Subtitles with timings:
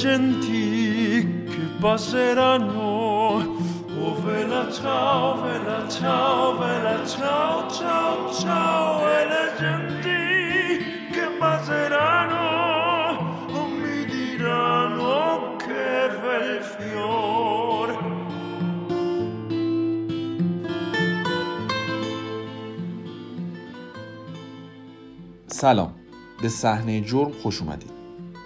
[0.00, 3.58] genti che passeranno.
[4.02, 10.24] Oh vela ciao, vela ciao, vela ciao, ciao, ciao, e le genti
[11.12, 12.46] che passeranno
[13.52, 17.88] oh, mi diranno che bel fior.
[25.46, 25.94] سلام
[26.42, 27.99] به صحنه جرم خوش اومدید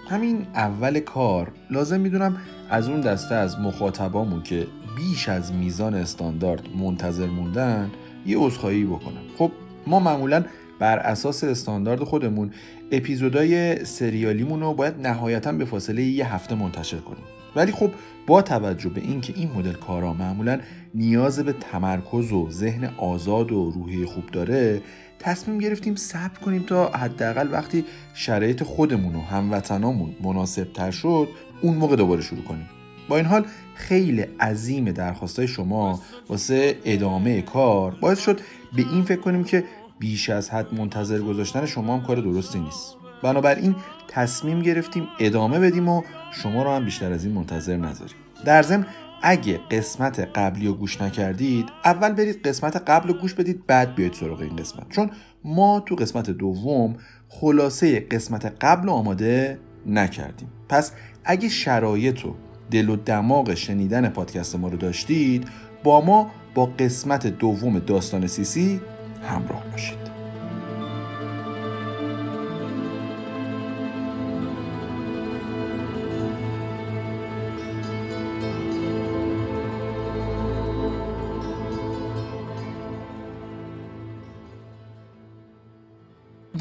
[0.09, 2.37] همین اول کار لازم می‌دونم
[2.69, 7.91] از اون دسته از مخاطبامون که بیش از میزان استاندارد منتظر موندن
[8.25, 9.21] یه عذرخواهی بکنم.
[9.37, 9.51] خب
[9.87, 10.43] ما معمولا
[10.79, 12.51] بر اساس استاندارد خودمون
[12.91, 17.23] اپیزودای سریالیمون رو باید نهایتا به فاصله یه هفته منتشر کنیم.
[17.55, 17.91] ولی خب
[18.27, 20.59] با توجه به اینکه این مدل کارا معمولا
[20.95, 24.81] نیاز به تمرکز و ذهن آزاد و روحی خوب داره
[25.19, 31.27] تصمیم گرفتیم ثبت کنیم تا حداقل وقتی شرایط خودمون و هموطنامون مناسب تر شد
[31.61, 32.69] اون موقع دوباره شروع کنیم.
[33.09, 38.39] با این حال خیلی عظیم درخواستای شما واسه ادامه کار باعث شد
[38.75, 39.63] به این فکر کنیم که
[39.99, 42.95] بیش از حد منتظر گذاشتن شما هم کار درستی نیست.
[43.23, 43.75] بنابراین
[44.07, 48.15] تصمیم گرفتیم ادامه بدیم و شما رو هم بیشتر از این منتظر نذاریم.
[48.45, 48.85] در ضمن
[49.27, 54.13] اگه قسمت قبلی رو گوش نکردید اول برید قسمت قبل رو گوش بدید بعد بیاید
[54.13, 54.89] سراغ این قسمت.
[54.89, 55.11] چون
[55.43, 56.95] ما تو قسمت دوم
[57.29, 60.47] خلاصه قسمت قبل آماده نکردیم.
[60.69, 60.91] پس
[61.23, 62.35] اگه شرایط و
[62.71, 65.47] دل و دماغ شنیدن پادکست ما رو داشتید
[65.83, 68.81] با ما با قسمت دوم داستان سیسی
[69.23, 70.04] همراه باشید.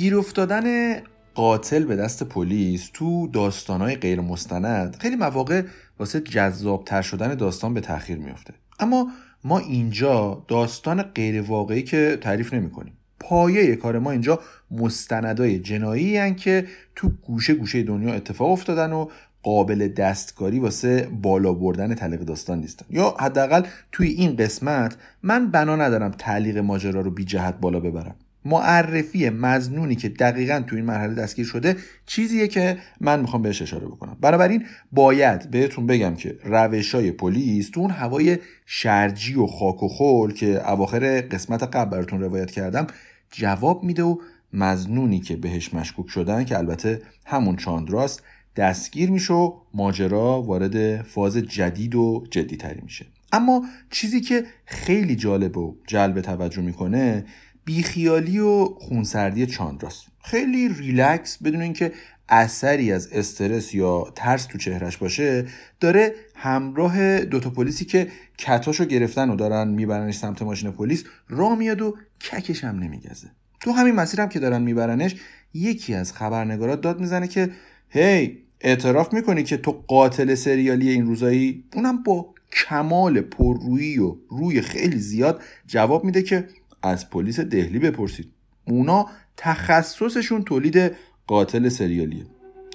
[0.05, 0.97] گیر افتادن
[1.35, 5.63] قاتل به دست پلیس تو داستانهای غیر مستند خیلی مواقع
[5.99, 9.09] واسه جذابتر شدن داستان به تاخیر میفته اما
[9.45, 16.17] ما اینجا داستان غیر واقعی که تعریف نمی کنیم پایه کار ما اینجا مستندای جنایی
[16.17, 16.67] هن که
[16.97, 19.09] تو گوشه گوشه دنیا اتفاق افتادن و
[19.43, 22.87] قابل دستکاری واسه بالا بردن تعلیق داستان نیستن.
[22.91, 23.63] یا حداقل
[23.93, 28.15] توی این قسمت من بنا ندارم تعلیق ماجرا رو بی جهت بالا ببرم.
[28.45, 33.87] معرفی مزنونی که دقیقا تو این مرحله دستگیر شده چیزیه که من می‌خوام بهش اشاره
[33.87, 34.17] بکنم.
[34.21, 39.89] بنابراین باید بهتون بگم که روش های پلیس تو اون هوای شرجی و خاک و
[39.89, 42.87] خول که اواخر قسمت قبل براتون روایت کردم
[43.31, 44.17] جواب میده و
[44.53, 48.23] مزنونی که بهش مشکوک شدن که البته همون چاندراست
[48.57, 53.07] دستگیر میشه و ماجرا وارد فاز جدید و جدی تری میشه.
[53.33, 57.25] اما چیزی که خیلی جالب و جلب توجه می‌کنه
[57.65, 60.07] بیخیالی و خونسردی چاندراست.
[60.25, 61.93] خیلی ریلکس بدون اینکه
[62.29, 65.47] اثری از استرس یا ترس تو چهرش باشه
[65.81, 68.09] داره همراه دوتا پلیسی که
[68.39, 73.29] کتاشو گرفتن و دارن میبرنش سمت ماشین پلیس را میاد و ککش هم نمیگزه.
[73.61, 75.17] تو همین مسیرم که دارن میبرنش
[75.55, 77.51] یکی از خبرنگارات داد می‌زنه که
[77.89, 84.61] هی اعتراف می‌کنی که تو قاتل سریالی این روزایی؟ اونم با کمال پررویی و روی
[84.61, 86.49] خیلی زیاد جواب میده که
[86.85, 88.29] از پلیس دهلی بپرسید.
[88.65, 89.07] اونا
[89.37, 90.93] تخصصشون تولید
[91.27, 92.25] قاتل سریالیه.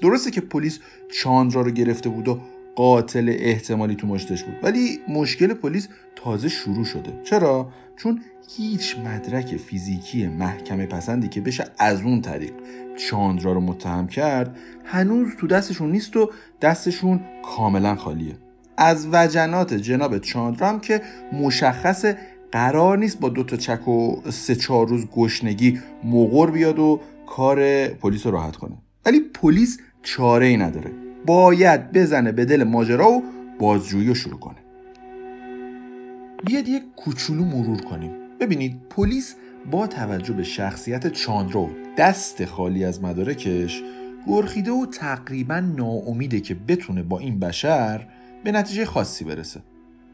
[0.02, 0.80] درسته که پلیس
[1.12, 2.40] چاندرا رو گرفته بود و
[2.76, 7.22] قاتل احتمالی تو مشتش بود ولی مشکل پلیس تازه شروع شده.
[7.24, 8.22] چرا؟ چون
[8.58, 12.54] هیچ مدرک فیزیکی محکمه پسندی که بشه از اون طریق
[12.98, 16.32] چاندرا رو متهم کرد هنوز تو دستشون نیست و
[16.62, 18.36] دستشون کاملا خالیه.
[18.78, 21.02] از وجنات جناب چاندرا هم که
[21.34, 22.06] مشخص
[22.52, 27.88] قرار نیست با دو تا چک و سه چهار روز گشنگی مغور بیاد و کار
[27.88, 28.78] پلیس رو راحت کنه.
[29.06, 30.92] ولی پلیس چاره ای نداره.
[31.26, 33.24] باید بزنه به دل ماجرا و
[33.60, 34.58] بازجویی رو شروع کنه.
[36.46, 38.12] بیاد یک کوچولو مرور کنیم.
[38.40, 39.36] ببینید پلیس
[39.72, 43.84] با توجه به شخصیت چاندرا و دست خالی از مدارکش
[44.28, 48.08] گرخیده و تقریبا ناامیده که بتونه با این بشر
[48.44, 49.62] به نتیجه خاصی برسه.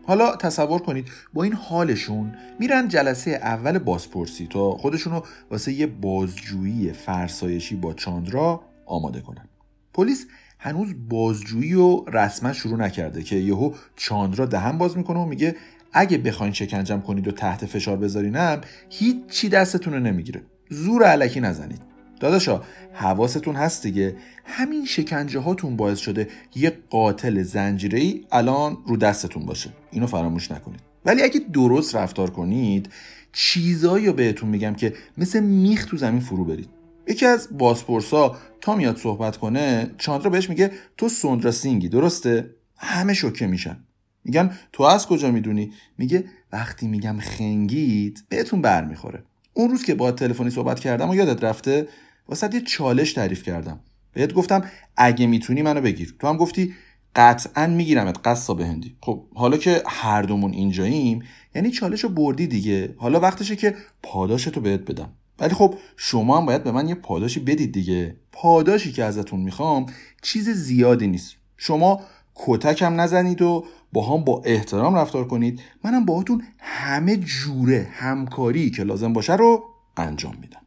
[0.07, 5.22] حالا تصور کنید با این حالشون میرن جلسه اول بازپرسی تا خودشونو
[5.52, 9.48] واسه یه بازجویی فرسایشی با چاندرا آماده کنن.
[9.94, 10.28] پلیس
[10.60, 15.56] هنوز بازجویی و رسما شروع نکرده که یهو چاندرا دهن باز می‌کنه و میگه
[15.94, 20.42] اگه بخواین شکنجم کنید و تحت فشار بذارینم هیچی دستتون رو نمی‌گیره.
[20.69, 21.94] زور علکی نزنید.
[22.25, 22.62] داداشا
[22.94, 24.16] حواستون هست دیگه.
[24.45, 29.69] همین شکنجه هاتون باعث شده یه قاتل زنجیره ای الان رو دستتون باشه.
[29.92, 30.80] اینو فراموش نکنید.
[31.06, 32.89] ولی اگه درست رفتار کنید
[33.33, 36.69] چیزایی رو بهتون میگم که مثل میخ تو زمین فرو برید.
[37.07, 43.13] یکی از بازپرسا تا میاد صحبت کنه چاندرا بهش میگه تو سوندرا سینگی درسته؟ همه
[43.13, 43.78] شوکه میشن.
[44.24, 49.24] میگن تو از کجا می‌دونی؟ میگه وقتی میگم خنگید بهتون برمیخوره.
[49.54, 51.88] اون روز که با تلفنی صحبت کردم و یادت رفته
[52.27, 53.80] واسه یه چالش تعریف کردم.
[54.13, 54.63] بهت گفتم
[54.98, 56.16] اگه می‌تونی منو بگیر.
[56.19, 56.74] تو هم گفتی
[57.16, 58.95] قطعا میگیرمت قصا هندی.
[59.01, 61.24] خب حالا که هر دومون اینجاییم
[61.56, 62.95] یعنی چالش رو بردی دیگه.
[62.98, 65.10] حالا وقتشه که پاداشتو بهت بدم.
[65.39, 68.16] ولی خب شما هم باید به من یه پاداشی بدید دیگه.
[68.31, 69.86] پاداشی که ازتون می‌خوام
[70.21, 71.36] چیز زیادی نیست.
[71.57, 72.01] شما
[72.36, 75.62] کتکم نزنید و با هم با احترام رفتار کنید.
[75.83, 79.63] منم باهاتون همه جوره همکاری که لازم باشه رو
[79.98, 80.65] انجام میدم.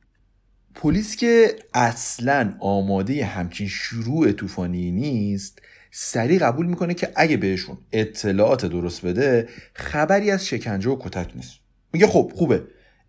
[0.80, 8.66] پلیس که اصلا آماده همچین شروع طوفانی نیست سریع قبول می‌کنه که اگه بهشون اطلاعات
[8.66, 11.52] درست بده خبری از شکنجه و کتک نیست.
[11.92, 12.62] میگه خب خوبه.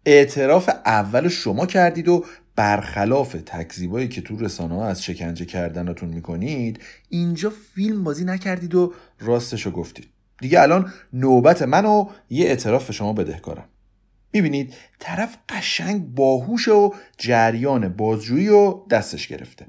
[0.06, 2.26] اعتراف اول شما کردید و
[2.56, 6.80] برخلاف تکذیبایی که تو رسانه ها از شکنجه کردناتون می‌کنید
[7.10, 10.08] اینجا فیلم بازی نکردید و راستشو گفتید.
[10.42, 13.66] دیگه الان نوبت من و یه اعتراف شما بدهکارم.
[14.34, 19.66] می‌بینید طرف قشنگ باهوش و جریان بازجویی و دستش گرفته.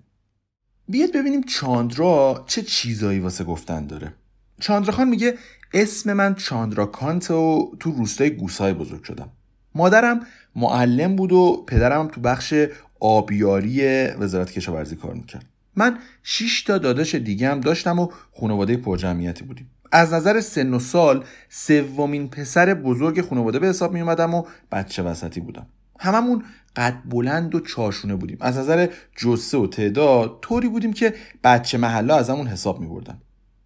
[0.88, 4.12] بیاد ببینیم چاندرا چه چیزایی واسه گفتن داره.
[4.60, 5.34] چاندرا خان میگه
[5.74, 9.30] اسم من چاندرا کانت و تو روستای گوسای بزرگ شدم.
[9.74, 10.26] مادرم
[10.56, 12.54] معلم بود و پدرم تو بخش
[13.00, 15.46] آبیاری وزارت کشاورزی کار می‌کرد.
[15.76, 18.08] من 6 تا داداش دیگه هم داشتم و
[18.40, 19.70] خانواده پرجمعیتی بودیم.
[19.92, 25.02] از نظر سن و سال سومین پسر بزرگ خانواده به حساب می اومدم و بچه
[25.02, 25.66] وسطی بودم.
[25.98, 26.44] هممون
[26.76, 28.36] قد بلند و چاشونه بودیم.
[28.40, 31.14] از نظر جسه و تعداد طوری بودیم که
[31.44, 33.20] بچه محله ازمون حساب می بردن.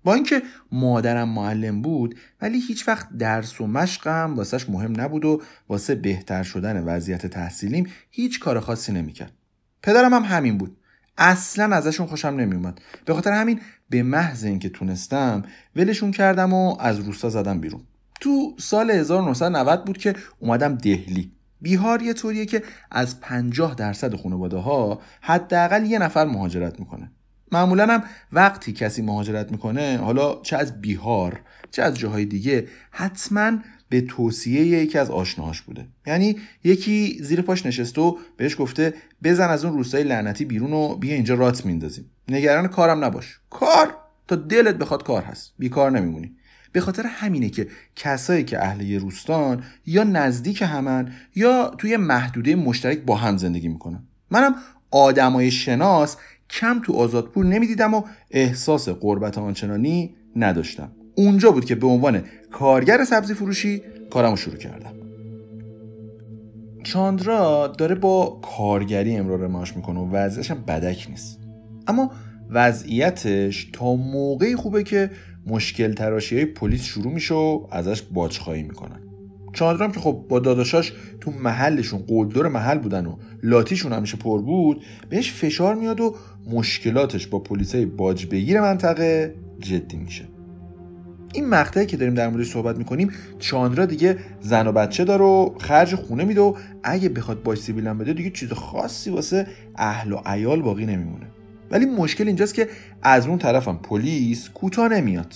[0.04, 0.42] با اینکه
[0.72, 6.42] مادرم معلم بود ولی هیچ وقت درس و مشقم واسش مهم نبود و واسه بهتر
[6.42, 9.32] شدن وضعیت تحصیلیم هیچ کار خاصی نمی‌کرد.
[9.82, 10.76] پدرم هم همین بود.
[11.18, 12.80] اصلا ازشون خوشم نمیومد.
[13.04, 15.42] به خاطر همین به محض اینکه تونستم
[15.76, 17.80] ولشون کردم و از روستا زدم بیرون.
[18.20, 21.32] تو سال 1990 بود که اومدم دهلی.
[21.60, 27.10] بیهار یه طوریه که از 50 درصد خانواده ها حداقل یه نفر مهاجرت می‌کنه.
[27.52, 31.40] معمولا هم وقتی کسی مهاجرت می‌کنه حالا چه از بیهار
[31.70, 33.52] چه از جاهای دیگه حتما
[33.88, 35.86] به توصیه یکی از آشناهاش بوده.
[36.06, 40.94] یعنی یکی زیر پاش نشسته و بهش گفته بزن از اون روستای لعنتی بیرون و
[40.94, 42.10] بیا اینجا رات میندازیم.
[42.28, 43.38] نگران کارم نباش.
[43.50, 43.94] کار!
[44.28, 45.52] تا دلت بخواد کار هست.
[45.58, 46.32] بیکار نمیمونی.
[46.72, 52.54] به خاطر همینه که کسایی که اهل یه روستان یا نزدیک همن یا توی محدوده
[52.54, 54.02] مشترک با هم زندگی می‌کنن.
[54.30, 54.54] منم
[54.90, 56.16] آدمای شناس
[56.50, 60.92] کم تو آزادپور نمی‌دیدم و احساس قربت آنچنانی نداشتم.
[61.14, 62.24] اونجا بود که به عنوان
[62.54, 64.92] کارگر سبزی فروشی کارمو شروع کردم.
[66.84, 71.40] چاندرا داره با کارگری امرار معاش می‌کنه و وضعیتش هم بدک نیست.
[71.86, 72.10] اما
[72.50, 75.10] وضعیتش تا موقعی خوبه که
[75.46, 79.00] مشکل تراشی های پلیس شروع میشه و ازش باجخواهی می‌کنن.
[79.52, 84.82] چاندرام که خب با داداشاش تو محلشون قلدر محل بودن و لاتیشون همیشه پر بود
[85.08, 86.14] بهش فشار میاد و
[86.50, 90.33] مشکلاتش با پلیسای باج بگیر منطقه جدی میشه.
[91.34, 95.58] این مقطعی که داریم در موردش صحبت می‌کنیم چاندرا دیگه زن و بچه داره و
[95.58, 100.20] خرج خونه میده و اگه بخواد باش سیبیلم بده دیگه چیز خاصی واسه اهل و
[100.26, 101.26] عیال باقی نمیمونه.
[101.70, 102.68] ولی مشکل اینجاست که
[103.02, 105.34] از اون طرفم پلیس کوتاه نمیاد.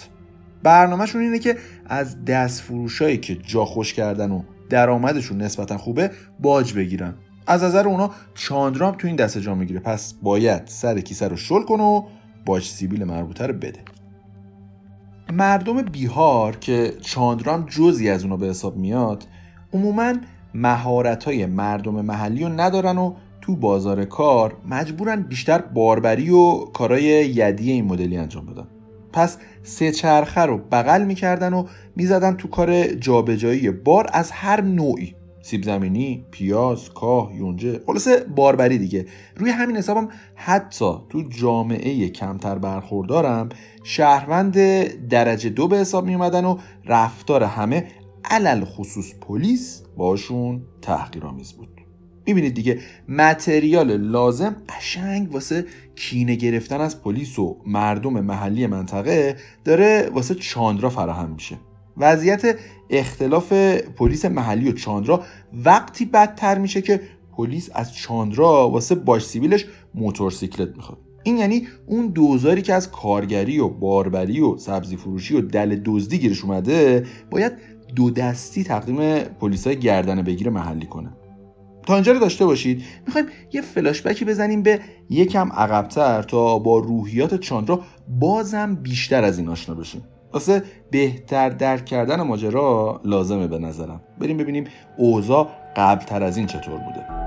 [0.62, 6.72] برنامهشون اینه که از دست فروشایی که جا خوش کردن و درآمدشون نسبتا خوبه باج
[6.72, 7.14] بگیرن.
[7.46, 9.80] از نظر اونا چاندرام تو این دسته جا می‌گیره.
[9.80, 12.02] پس باید سر کیسه رو شل کنه و
[12.46, 13.80] باج سیبیل مربوطه رو بده.
[15.32, 19.24] مردم بیهار که چاندرام جزی از اونا به حساب میاد
[19.72, 20.12] عموما
[20.54, 27.02] مهارت های مردم محلی رو ندارن و تو بازار کار مجبورن بیشتر باربری و کارای
[27.04, 28.66] یدی این مدلی انجام بدن.
[29.12, 31.66] پس سه چرخه رو بغل می‌کردن و
[31.96, 35.14] می‌زدن تو کار جابجایی بار از هر نوعی.
[35.48, 39.06] سیب زمینی، پیاز، کاه، یونجه خلاصه باربری دیگه.
[39.36, 43.48] روی همین حسابم حتی تو جامعه کمتر برخوردارم
[43.84, 44.58] شهروند
[45.08, 47.86] درجه دو به حساب می اومدن و رفتار همه
[48.24, 51.68] علل خصوص پلیس باشون تحقیرآمیز بود.
[52.26, 52.78] می‌بینید دیگه
[53.08, 60.90] متریال لازم قشنگ واسه کینه گرفتن از پلیس و مردم محلی منطقه داره واسه چاندرا
[60.90, 61.56] فراهم میشه.
[61.96, 62.58] وضعیت
[62.90, 63.52] اختلاف
[63.96, 65.22] پلیس محلی و چاندرا
[65.64, 67.00] وقتی بدتر میشه که
[67.36, 70.98] پلیس از چاندرا واسه باش سیبیلش موتورسیکلت می‌خواد.
[71.22, 76.18] این یعنی اون دوزاری که از کارگری و باربری و سبزی فروشی و دل دزدی
[76.18, 77.52] گیرش اومده باید
[77.96, 81.10] دو دستی تقدیم پلیسای گردن بگیر محلی کنه.
[81.86, 82.82] تا اینجا رو داشته باشید.
[83.06, 84.80] می‌خوایم یه فلاشبکی بزنیم به
[85.10, 90.04] یکم عقبتر تا با روحیات چاندرا بازم بیشتر از این آشنا بشیم.
[90.32, 94.00] واسه بهتر درک کردن ماجرا لازمه به نظرم.
[94.18, 94.64] بریم ببینیم
[94.96, 97.18] اوضاع قبلتر از این چطور بوده.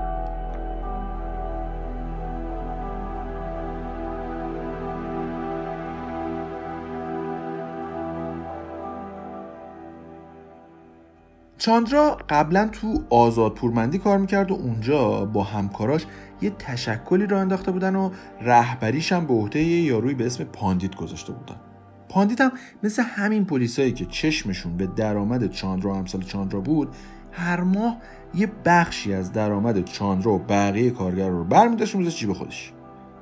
[11.58, 16.06] چاندرا قبلا تو آزاد پورمندی کار می‌کرد و اونجا با همکاراش
[16.42, 20.96] یه تشکلی راه انداخته بودن و رهبریش هم به عهده یه یاروی به اسم پاندیت
[20.96, 21.71] گذاشته بودن.
[22.12, 22.52] پاندیت هم
[22.82, 26.88] مثل همین پلیسایی که چشمشون به درآمد چاندرا امثال چاندرا بود
[27.32, 27.96] هر ماه
[28.34, 32.72] یه بخشی از درآمد چاندرا و بقیه کارگر رو برمیداشت و جیب خودش.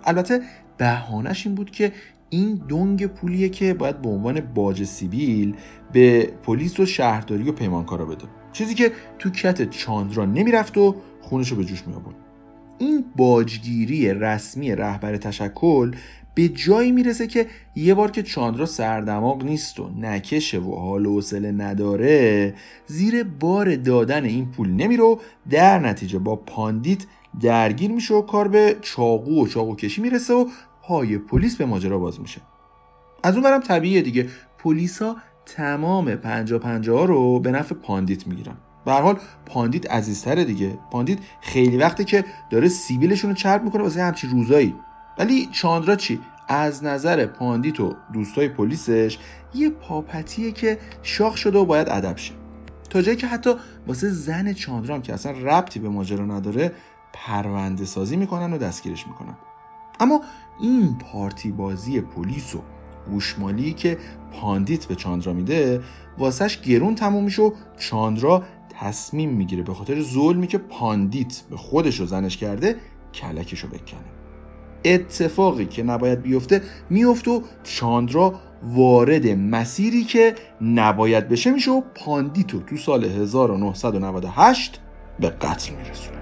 [0.04, 0.40] البته
[0.76, 1.92] بهانش این بود که
[2.30, 5.56] این دنگ پولیه که باید به عنوان باج سیبیل
[5.92, 8.24] به پلیس و شهرداری و پیمانکارا بده.
[8.52, 12.14] چیزی که تو کت چاندرا نمی‌رفت و خونش رو به جوش می آورد
[12.78, 15.92] این باجگیری رسمی رهبر تشکل
[16.34, 17.46] به جایی می‌رسه که
[17.76, 22.54] یه بار که چاندرا سردماغ نیست و نکشه و حال و حوصله نداره
[22.86, 25.16] زیر بار دادن این پول نمیره و
[25.50, 27.04] در نتیجه با پاندیت
[27.40, 30.46] درگیر میشه و کار به چاقو و چاقو کشی می‌رسه و
[30.82, 32.40] پای پلیس به ماجرا باز میشه.
[33.22, 34.28] از اون ورم طبیعیه دیگه.
[34.58, 38.56] پلیسا تمام پنجاه پنجاه ها رو به نفع پاندیت می‌گیرن.
[38.84, 40.78] به حال پاندیت عزیزتره دیگه.
[40.90, 44.74] پاندیت خیلی وقته که داره سیبیلشون رو چرب می‌کنه واسه همچی روزایی.
[45.18, 49.18] ولی چاندرا چی؟ از نظر پاندیت و دوستای پلیسش
[49.54, 52.34] یه پاپتیه که شاخ شده و باید ادب شه.
[52.90, 53.50] تا جایی که حتی
[53.86, 56.72] واسه زن چاندرام که اصلا ربطی به ماجرا نداره
[57.12, 59.34] پرونده سازی می‌کنن و دستگیرش می‌کنن.
[60.00, 60.20] اما
[60.60, 62.62] این پارتی بازی پلیس و
[63.10, 63.98] گوشمالی که
[64.32, 65.82] پاندیت به چاندرا میده
[66.18, 68.42] واسهش گرون تموم میشه و چاندرا
[68.80, 72.76] تصمیم می‌گیره به خاطر ظلمی که پاندیت به خودش و زنش کرده
[73.14, 74.19] کلکشو بکنه.
[74.84, 82.60] اتفاقی که نباید بیفته میفته و چاندرا وارد مسیری که نباید بشه میشه و پاندیتو
[82.60, 84.80] تو سال 1998
[85.20, 86.20] به قتل میرسونه.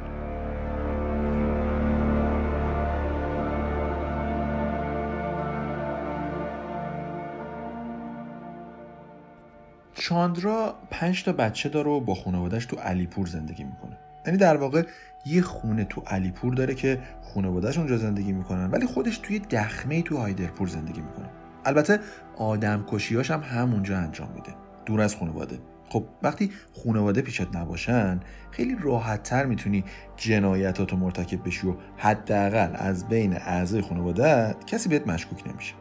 [9.94, 14.07] چاندرا پنج تا بچه داره و با خانوادهش تو علیپور زندگی می‌کنه.
[14.28, 14.82] یعنی در واقع
[15.26, 16.98] یه خونه تو علیپور داره که
[17.34, 21.28] خانوادهش اونجا زندگی می‌کنن ولی خودش توی دخمه تو هایدرپور زندگی می‌کنه.
[21.64, 22.00] البته
[22.36, 24.54] آدم کشیاش هم همونجا انجام میده
[24.86, 25.58] دور از خانواده.
[25.88, 26.50] خب وقتی
[26.84, 28.20] خانواده پیشت نباشن
[28.50, 29.84] خیلی راحت تر می‌تونی
[30.16, 35.74] جنایتاتو مرتکب بشی و حداقل از بین اعضای خانواده کسی بهت مشکوک نمیشه.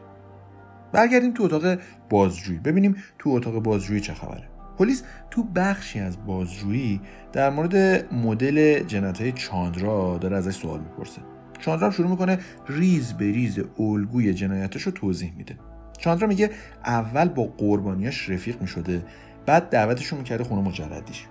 [0.92, 1.78] برگردیم تو اتاق
[2.10, 2.58] بازجویی.
[2.58, 4.57] ببینیم تو اتاق بازجویی چه خبره.
[4.78, 7.00] پلیس تو بخشی از بازجویی
[7.32, 7.76] در مورد
[8.14, 11.20] مدل جنایت چاندرا داره ازش سوال می‌پرسه.
[11.58, 15.56] چاندرا شروع می‌کنه ریز به ریز الگوی جنایتش رو توضیح میده.
[15.98, 16.50] چاندرا میگه
[16.84, 19.04] اول با قربانیاش رفیق می‌شده
[19.46, 21.26] بعد دعوتشون می‌کرده خونه مجردیش.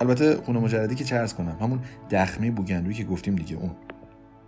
[0.00, 1.80] البته خونه مجردی که چه کنم همون
[2.10, 3.70] دخمه بوگندویی که گفتیم دیگه اون.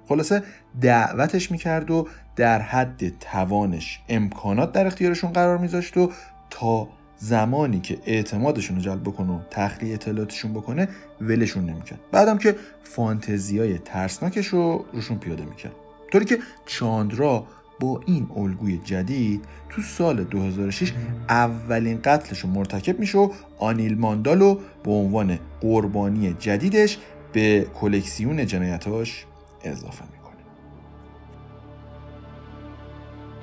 [0.08, 0.42] خلاصه
[0.80, 6.12] دعوتش می‌کرد و در حد توانش امکانات در اختیارشون قرار میذاشت و
[6.50, 6.88] تا
[7.22, 10.88] زمانی که اعتمادشون رو جلب بکنه و تخلیه اطلاعاتشون بکنه
[11.20, 15.72] ولشون نمی‌کرد بعدم که فانتزیای ترسناکش رو روشون پیاده می‌کرد
[16.12, 17.46] طوری که چاندرا
[17.80, 20.92] با این الگوی جدید تو سال 2006
[21.28, 26.98] اولین قتلش رو مرتکب میشه و آنیل ماندالو به عنوان قربانی جدیدش
[27.32, 29.26] به کلکسیون جنایتاش
[29.64, 30.22] اضافه می‌کنه.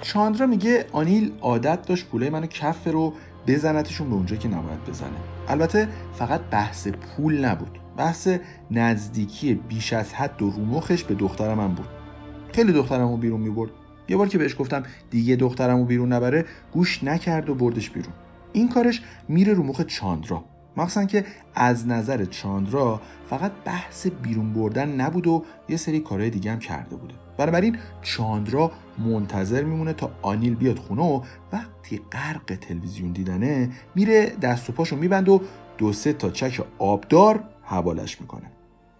[0.01, 3.13] چاندرا میگه آنیل عادت داشت پوله منو کف رو
[3.47, 5.09] بزنتشون به اونجا که نباید بزنه.
[5.47, 7.79] البته فقط بحث پول نبود.
[7.97, 8.27] بحث
[8.71, 11.87] نزدیکی بیش از حد و رومخش به دخترم من بود.
[12.53, 13.71] خیلی دخترمو بیرون می‌برد.
[14.09, 18.13] یه بار که بهش گفتم دیگه دخترمو بیرون نبره گوش نکرد و بردش بیرون.
[18.53, 20.43] این کارش میره رو مخ چاندرا.
[20.77, 26.51] مخصوصا که از نظر چاندرا فقط بحث بیرون بردن نبود و یه سری کارهای دیگه
[26.51, 27.13] هم کرده بوده.
[27.37, 34.69] بنابراین چاندرا منتظر میمونه تا آنیل بیاد خونه و وقتی غرق تلویزیون دیدنه میره دست
[34.69, 35.41] و پاشو میبند و
[35.77, 38.51] دو سه تا چک آبدار حوالش می‌کنه.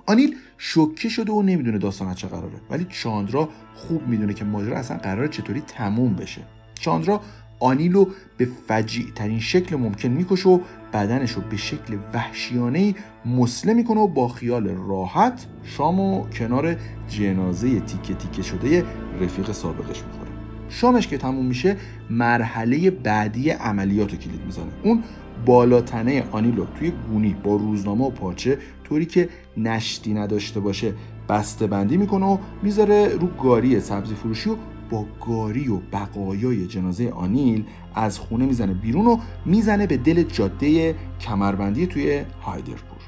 [0.05, 4.97] آنیل شوکه شده و نمی‌دونه داستان چه قراره ولی چاندرا خوب می‌دونه که ماجرا اصلا
[4.97, 6.41] قرار چطوری تموم بشه.
[6.73, 7.21] چاندرا
[7.59, 10.59] آنیل رو به فجیع ترین شکل ممکن می‌کشه و
[10.93, 16.75] بدنش رو به شکل وحشیانه مسله می‌کنه و با خیال راحت شام و کنار
[17.07, 18.85] جنازه تیکه تیکه شده
[19.21, 20.29] رفیق سابقش می‌خوره.
[20.69, 21.77] شامش که تموم میشه
[22.09, 24.71] مرحله بعدی عملیات رو کلید می‌زنه.
[24.83, 25.03] اون
[25.45, 30.93] بالاتنه آنیلو توی گونی با روزنامه و پاچه طوری که نشتی نداشته باشه
[31.29, 34.55] بسته بندی می‌کنه و می‌ذاره رو گاری سبزی فروشی و
[34.89, 37.65] با گاری و بقایای جنازه آنیل
[37.95, 42.99] از خونه می‌زنه بیرون و می‌زنه به دل جاده کمربندی توی هایدرپور.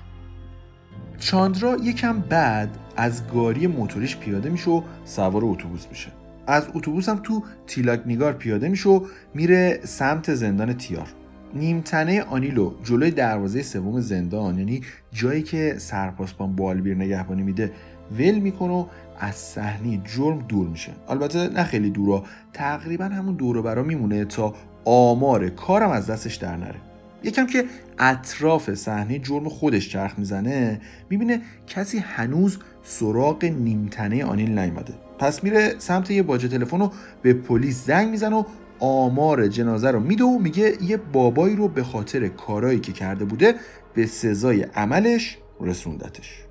[1.20, 6.12] چاندرا یکم بعد از گاری موتوریش پیاده میشه و سوار اتوبوس میشه.
[6.48, 8.02] از اتوبوس هم تو تیلاک
[8.38, 11.08] پیاده میشه و میره سمت زندان تیار.
[11.54, 17.72] نیمتنه آنیلو جلوی دروازه سوم زندان یعنی جایی که سرپاسبان بالبیر نگهبانی میده
[18.20, 18.86] ول می‌کنه و
[19.22, 20.92] از صحنه جرم دور میشه.
[21.10, 22.24] البته نه خیلی دورا
[22.54, 26.80] تقریبا همون دور برا میمونه تا آمار کارم از دستش در نره.
[27.24, 27.66] یکم که
[28.00, 35.76] اطراف صحنه جرم خودش چرخ می‌زنه می‌بینه کسی هنوز سراغ نیمتنه آنیل نیومده پس میره
[35.78, 36.90] سمت یه باجه تلفن و
[37.22, 38.44] به پلیس زنگ می‌زنه و
[38.80, 43.56] آمار جنازه رو میده و میگه یه بابایی رو به خاطر کارایی که کرده بوده
[43.94, 46.46] به سزای عملش رسوندتش.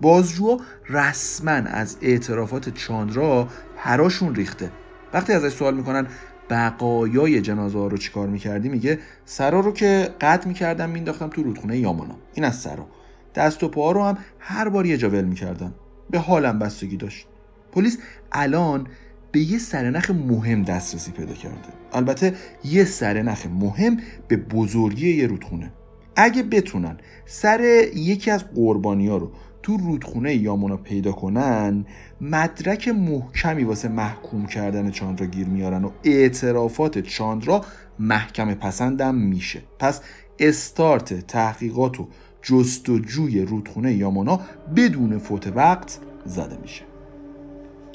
[0.00, 4.70] بازجوها رسما از اعترافات چاندرا پراشون ریخته.
[5.12, 6.06] وقتی ازش سوال می‌کنن
[6.50, 11.78] بقایای جنازه ها رو چیکار می‌کردی میگه سرا رو که قطع می‌کردم مینداختم تو رودخونه
[11.78, 12.14] یامانا.
[12.34, 12.86] این از سرا.
[13.34, 15.74] دست و پا رو هم هر بار یه جا ول می‌کردم
[16.10, 17.26] به حالم بستگی داشت.
[17.72, 17.98] پلیس
[18.32, 18.86] الان
[19.32, 21.68] به یه سرنخ مهم دسترسی پیدا کرده.
[21.92, 23.96] البته یه سرنخ مهم
[24.28, 25.72] به بزرگی یه رودخونه.
[26.16, 27.60] اگه بتونن سر
[27.94, 31.86] یکی از قربانی ها رو تو رودخونه یامونا پیدا کنن
[32.20, 37.64] مدرک محکمی واسه محکوم کردن چاندرا گیر میارن و اعترافات چاندرا
[37.98, 39.62] محکم پسندم میشه.
[39.78, 40.00] پس
[40.38, 42.08] استارت تحقیقات و
[42.42, 44.40] جستجوی رودخونه یامونا
[44.76, 46.82] بدون فوت وقت زده میشه.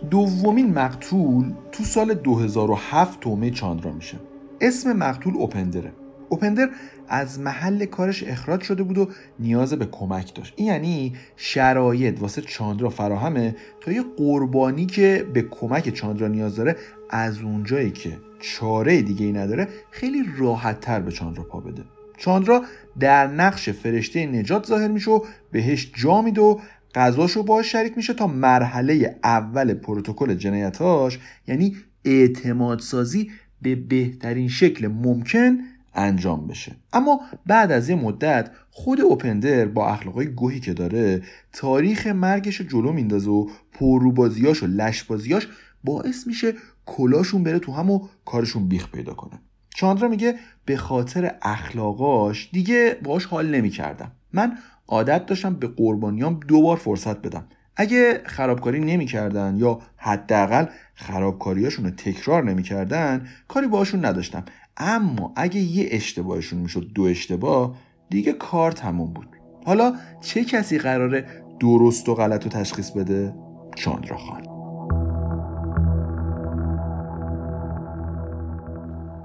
[0.10, 4.18] دومین مقتول تو سال 2007 تومه چاندرا میشه.
[4.62, 5.92] اسم مقتول اوپندره
[6.30, 6.70] اوپندر
[7.08, 9.10] از محل کارش اخراج شده بود و
[9.40, 10.54] نیاز به کمک داشت.
[10.56, 16.76] این یعنی شرایط واسه چاندرا فراهمه تا یه قربانی که به کمک چاندرا نیاز داره
[17.10, 21.84] از اونجایی که چاره دیگه ای نداره خیلی راحت تر به چاندرا پا بده.
[22.18, 22.64] چاندرا
[23.00, 25.20] در نقش فرشته نجات ظاهر میشه و
[25.52, 26.60] بهش جا میده و
[26.96, 34.88] غذاشو باش شریک میشه تا مرحله اول پروتکل جنایتاش یعنی اعتماد سازی به بهترین شکل
[34.88, 35.58] ممکن
[35.96, 36.76] انجام بشه.
[36.94, 41.22] اما بعد از یه مدت خود اوپندر با اخلاقای گوهی که داره
[41.54, 45.48] تاریخ مرگش جلو میندازه و پرروبازیاش و لشبازیاش
[45.84, 46.54] باعث میشه
[46.86, 49.40] کلاشون بره تو هم و کارشون بیخ پیدا کنه.
[49.76, 54.12] چاندرا میگه به خاطر اخلاقاش دیگه باش حال نمی‌کردم.
[54.34, 57.48] من عادت داشتم به قربانیام دوبار فرصت بدم.
[57.76, 64.46] اگه خرابکاری نمی‌کردن یا حداقل خرابکاریاشون رو تکرار نمی‌کردن کاری باشون نداشتم.
[64.78, 67.76] اما اگه یه اشتباهشون می‌شد دو اشتباه
[68.10, 69.28] دیگه کار تموم بود.
[69.66, 71.26] حالا چه کسی قراره
[71.60, 73.36] درست و غلط رو تشخیص بده؟
[73.76, 74.42] چاندرا خان.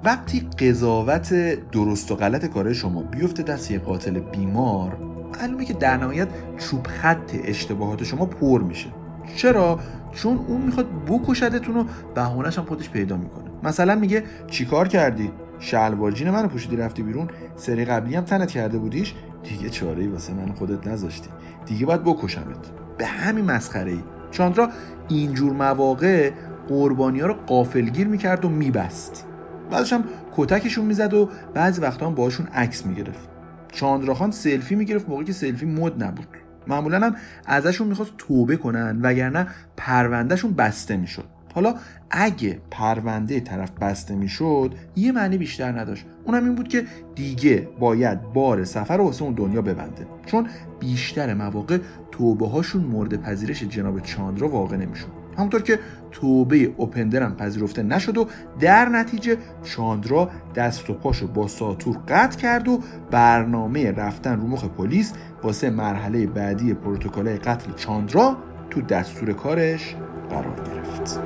[0.05, 1.35] وقتی قضاوت
[1.73, 4.99] درست و غلط کار شما بیفته دست یه قاتل بیمار
[5.39, 8.89] معلومه که در نهایت چوب خط اشتباهات شما پر میشه.
[9.37, 9.81] چرا؟
[10.13, 13.51] چون اون می‌خواد بکشدتون و بهونش هم خودش پیدا می‌کنه.
[13.63, 18.79] مثلا میگه چیکار کردی؟ شلوار جین منو پوشیدی رفتی بیرون؟ سری قبلی هم تنت کرده
[18.79, 21.29] بودیش؟ دیگه چاره ای واسه من خودت نذاشتی.
[21.67, 22.71] دیگه باید بکشمت.
[22.99, 24.69] به همین مسخره ای چاندرا
[25.09, 26.31] اینجور مواقع
[26.69, 29.27] قربانی ها رو قافلگیر می‌کرد و میبست.
[29.71, 30.05] بعدش هم
[30.37, 33.29] کتکشون می‌زد و بعضی وقتا هم باشون عکس می‌گرفت.
[33.73, 36.27] چاندراخان سلفی می‌گرفت موقعی که سلفی مد نبود.
[36.67, 39.47] معمولا هم ازشون می‌خواست توبه کنن وگرنه
[39.77, 41.25] پروندهشون بسته می‌شد.
[41.55, 41.75] حالا
[42.11, 46.05] اگه پرونده طرف بسته می‌شد یه معنی بیشتر نداشت.
[46.25, 50.07] اونم این بود که دیگه باید بار سفر واسه اون دنیا ببنده.
[50.27, 50.49] چون
[50.81, 51.79] بیشتر مواقع
[52.13, 55.20] توبه هاشون مورد پذیرش جناب چاندرا واقع نمی‌شد.
[55.41, 55.79] همونطور که
[56.11, 58.27] توبه اوپندر هم پذیرفته نشد و
[58.61, 64.65] در نتیجه چاندرا دست و پاشو با ساتور قطع کرد و برنامه رفتن رو مخ
[64.65, 68.37] پلیس واسه مرحله بعدی پروتکل قتل چاندرا
[68.71, 69.97] تو دستور کارش
[70.31, 71.21] قرار گرفت.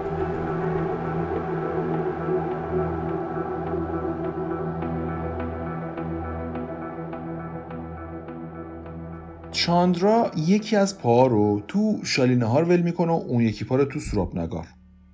[9.55, 13.85] چاندرا یکی از پاها رو تو شالینه ها ول می‌کنه و اون یکی پا رو
[13.85, 14.67] تو سراب نگار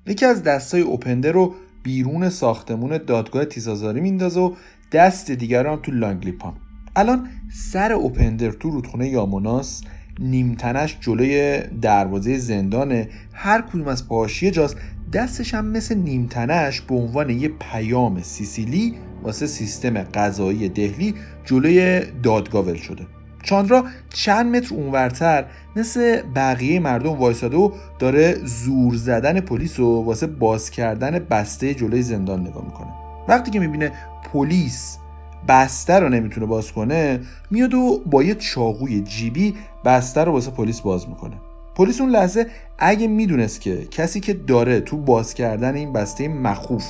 [0.07, 4.55] یکی از دستای اوپندر رو بیرون ساختمون دادگاه تیزازاری میندازه و
[4.93, 6.53] دست دیگر هم تو لانگلیپان.
[6.97, 7.29] الان
[7.73, 9.83] سر اوپندر تو رودخونه یاموناس
[10.19, 13.09] نیمتنش جلوی دروازه زندانه.
[13.33, 14.77] هر کدوم از پاهاش جاست.
[15.13, 22.65] دستش هم مثل نیمتنش به عنوان یه پیام سیسیلی واسه سیستم قضایی دهلی جلوی دادگاه
[22.65, 23.07] ول شده.
[23.43, 25.45] چاندرا چند متر اونورتر
[25.77, 32.03] مثل بقیه مردم وایساده و داره زور زدن پلیس و واسه باز کردن بسته جلوی
[32.03, 32.89] زندان نگاه می‌کنه.
[33.29, 33.93] وقتی که می‌بینه
[34.33, 34.99] پلیس
[35.49, 40.81] بسته رو نمی‌تونه باز کنه میاد و با یه چاقوی جیبی بسته رو واسه پلیس
[40.81, 41.37] باز می‌کنه.
[41.75, 42.47] پلیس اون لحظه
[42.79, 46.85] اگه می‌دونست که کسی که داره تو باز کردن این بسته مخوف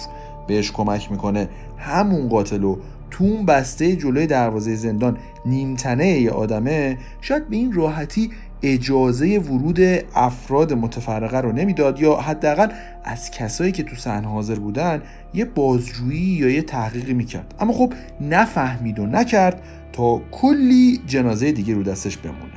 [0.48, 2.76] بهش کمک می‌کنه همون قاتل و
[3.10, 6.98] تو اون بسته جلوی دروازه زندان نیمتنه یه آدمه.
[7.20, 8.30] شاید به این راحتی
[8.62, 9.80] اجازه ورود
[10.14, 12.68] افراد متفرقه رو نمی‌داد یا حداقل
[13.04, 15.02] از کسایی که تو صحنه حاضر بودن
[15.34, 17.54] یه بازجویی یا یه تحقیقی می‌کرد.
[17.60, 22.52] اما خب نفهمید و نکرد تا کلی جنازه دیگه رو دستش بمونه.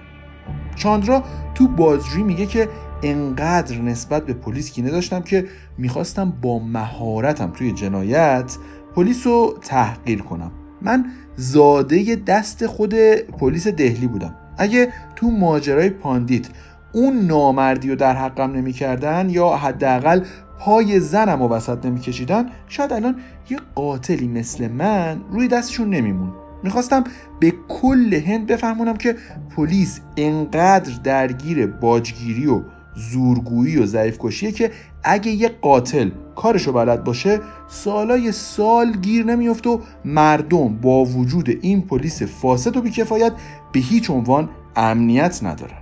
[0.75, 1.23] چاندرا
[1.55, 2.69] تو بازجویی میگه که
[3.03, 5.45] انقدر نسبت به پلیس کینه داشتم که
[5.77, 8.57] می‌خواستم با مهارتم توی جنایت
[8.95, 10.51] پلیس رو تحقیر کنم.
[10.81, 14.35] من زاده دست خود پلیس دهلی بودم.
[14.57, 16.47] اگه تو ماجرای پاندیت
[16.93, 20.21] اون نامردی رو در حقم نمی‌کردن یا حداقل
[20.59, 23.15] پای زنم و وسط نمیکشیدن شاید الان
[23.49, 26.33] یه قاتلی مثل من روی دستشون نمیموند.
[26.63, 27.03] می‌خواستم
[27.39, 29.15] به کل هند بفهمونم که
[29.55, 32.61] پلیس انقدر درگیر باجگیری و
[32.95, 34.71] زورگویی و ضعیف کشیه که
[35.03, 41.81] اگه یه قاتل کارشو بلد باشه سالای سال گیر نمیفت و مردم با وجود این
[41.81, 43.33] پلیس فاسد و بیکفایت
[43.71, 45.77] به هیچ عنوان امنیت ندارن.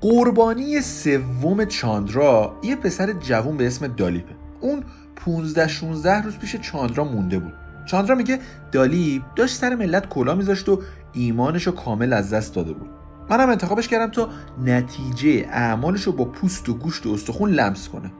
[0.00, 4.34] قربانی سوم چاندرا یه پسر جوون به اسم دالیپه.
[4.60, 4.84] اون
[5.16, 7.52] 15 16 روز پیش چاندرا مونده بود.
[7.86, 8.38] چاندرا میگه
[8.72, 10.82] دالیپ داشت سر ملت کلا میذاشت و
[11.12, 13.01] ایمانش کامل از دست داده بود.
[13.30, 14.28] منم انتخابش کردم تا
[14.64, 18.12] نتیجه اعمالش رو با پوست و گوشت و استخون لمس کنه.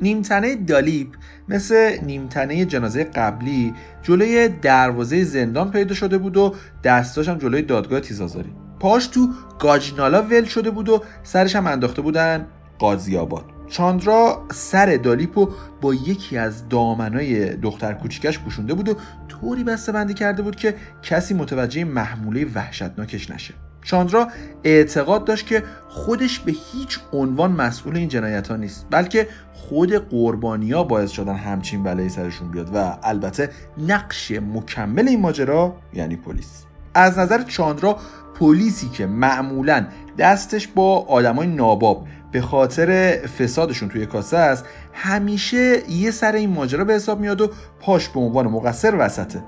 [0.00, 1.08] نیمتنه دالیپ
[1.48, 8.00] مثل نیمتنه جنازه قبلی جلوی دروازه زندان پیدا شده بود و دستاش هم جلوی دادگاه
[8.00, 12.46] تیزازاری پاش تو گاجنالا ول شده بود و سرش هم انداخته بودن
[12.78, 15.48] قاضی آباد چاندرا سر دالیپو
[15.80, 18.94] با یکی از دامنای دختر کوچیکش پوشونده بود و
[19.28, 23.54] طوری بسته بندی کرده بود که کسی متوجه محموله وحشتناکش نشه.
[23.88, 24.28] چاندرا
[24.64, 30.84] اعتقاد داشت که خودش به هیچ عنوان مسئول این جنایت ها نیست بلکه خود قربانیا
[30.84, 33.50] باعث شدن همچین بلایی سرشون بیاد و البته
[33.88, 36.64] نقش مکمل این ماجرا یعنی پلیس.
[36.94, 37.96] از نظر چاندرا
[38.40, 39.86] پلیسی که معمولا
[40.18, 46.84] دستش با آدمای ناباب به خاطر فسادشون توی کاسه است همیشه یه سر این ماجرا
[46.84, 49.42] به حساب میاد و پاش به عنوان مقصر وسطه.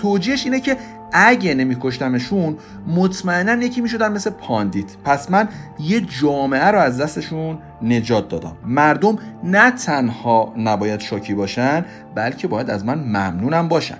[0.00, 0.76] توجیهش اینه که
[1.12, 4.96] اگه نمیکشتمشون مطمئنا یکی می‌شدن مثل پاندیت.
[5.04, 5.48] پس من
[5.80, 8.56] یه جامعه رو از دستشون نجات دادم.
[8.64, 11.84] مردم نه تنها نباید شاکی باشن
[12.14, 13.98] بلکه باید از من ممنونم باشن.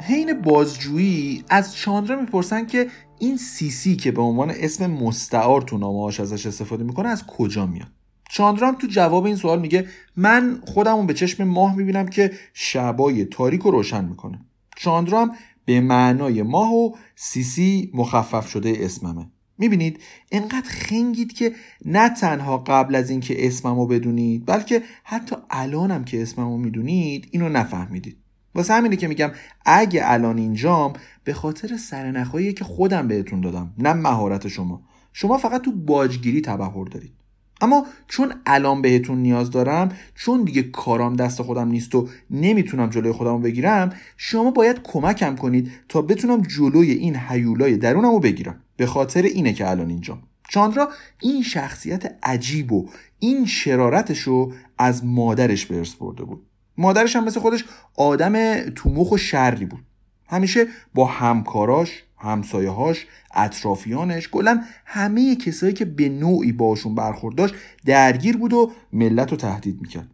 [0.00, 2.86] حین بازجویی از چاندرا می‌پرسن که
[3.18, 7.88] این سیسی که به عنوان اسم مستعار تو نامه ازش استفاده می‌کنه از کجا میاد؟
[8.30, 13.60] چاندرام تو جواب این سوال میگه من خودمون به چشم ماه می‌بینم که شبای تاریک
[13.60, 14.40] رو روشن می‌کنه.
[14.76, 19.26] چاندرام به معنای ماه و سیسی مخفف شده اسممه.
[19.58, 20.00] می‌بینید؟
[20.32, 21.52] انقدر خنگید که
[21.84, 28.16] نه تنها قبل از اینکه اسممو بدونید بلکه حتی الانم که اسممو می‌دونید اینو نفهمیدید.
[28.54, 29.30] واسه همینه که میگم
[29.64, 30.92] اگه الان اینجام
[31.24, 34.82] به خاطر سرنخهایی که خودم بهتون دادم نه مهارت شما.
[35.12, 37.23] شما فقط تو باجگیری تبهر دارید.
[37.60, 43.12] اما چون الان بهتون نیاز دارم چون دیگه کارام دست خودم نیست و نمی‌تونم جلوی
[43.12, 48.60] خودم بگیرم شما باید کمکم کنید تا بتونم جلوی این حیولای درونم رو بگیرم.
[48.76, 50.88] به خاطر اینه که الان اینجام چاندرا
[51.20, 52.88] این شخصیت عجیب و
[53.18, 56.46] این شرارتش رو از مادرش به ارث برده بود.
[56.78, 57.64] مادرش هم مثل خودش
[57.96, 59.84] آدم تومخ و شری بود.
[60.28, 67.54] همیشه با همکاراش همسایه‌هاش اطرافیانش کلا همه کسایی که به نوعی باشون برخورد داشت
[67.86, 70.08] درگیر بود و ملت رو تهدید می‌کرد.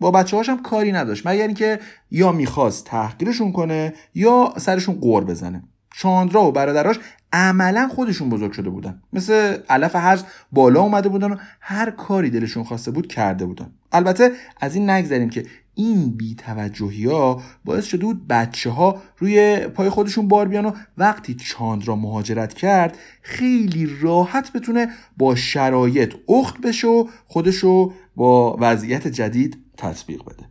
[0.00, 5.62] با بچه هم کاری نداشت مگر اینکه یا می‌خواست تحقیرشون کنه یا سرشون قور بزنه.
[5.96, 6.98] چاندرا و برادراش
[7.32, 9.02] عملا خودشون بزرگ شده بودن.
[9.12, 13.70] مثل علف هرز بالا اومده بودن و هر کاری دلشون خواسته بود کرده بودن.
[13.92, 19.90] البته از این نگذریم که این بیتوجهی ها باعث شده بود بچه ها روی پای
[19.90, 26.60] خودشون بار بیان و وقتی چاند را مهاجرت کرد خیلی راحت بتونه با شرایط اخت
[26.60, 30.44] بشه و خودشو با وضعیت جدید تطبیق بده.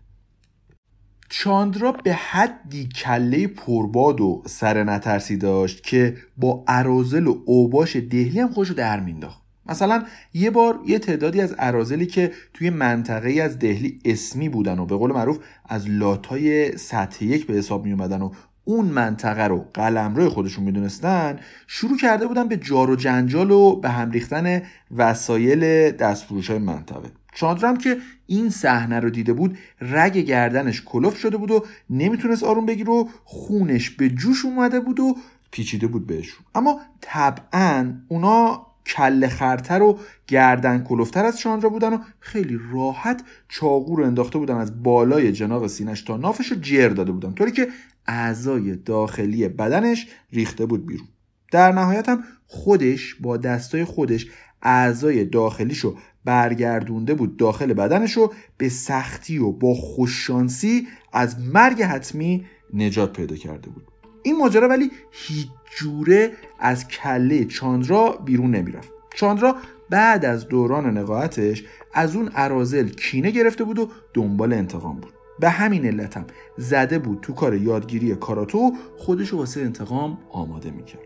[1.30, 8.40] چاندرا به حدی کله پرباد و سر نترسی داشت که با عرازل و اوباش دهلی
[8.40, 13.60] هم خوشو در مینداخت مثلا یه بار یه تعدادی از عرازلی که توی منطقه از
[13.60, 18.21] دهلی اسمی بودن و به قول معروف از لاتای سطح یک به حساب می اومدن
[18.21, 18.32] و
[18.65, 23.89] اون منطقه رو قلمرو خودشون می‌دونستن شروع کرده بودن به جار و جنجال و به
[23.89, 24.62] هم ریختن
[24.95, 27.12] وسایل دستفروش های منطقه.
[27.36, 27.97] چاندرم که
[28.28, 33.08] این صحنه رو دیده بود رگ گردنش کلوف شده بود و نمی‌تونست آروم بگیره و
[33.23, 35.17] خونش به جوش اومده بود و
[35.52, 36.45] پیچیده بود بهشون.
[36.56, 43.96] اما طبعا اونا کله خرتر و گردن کلوفتر از چاندرا بودن و خیلی راحت چاقو
[43.96, 47.67] رو انداخته بودن از بالای جناق سینش تا نافش رو جر داده بودن طوری که
[48.08, 51.08] اعضای داخلی بدنش ریخته بود بیرون.
[51.52, 54.28] در نهایت هم خودش با دستای خودش
[54.62, 63.13] اعضای داخلیشو برگردونده بود داخل بدنشو به سختی و با خوششانسی از مرگ حتمی نجات
[63.13, 63.88] پیدا کرده بود.
[64.24, 68.90] این ماجرا ولی هیچ جوره از کله چاندرا بیرون نمی‌رفت.
[69.16, 69.56] چاندرا
[69.90, 75.14] بعد از دوران نقاهتش از اون ارازل کینه گرفته بود و دنبال انتقام بود.
[75.40, 76.26] به همین علتم
[76.58, 81.02] زده بود تو کار یادگیری کاراتو خودشو واسه انتقام آماده می‌کرد.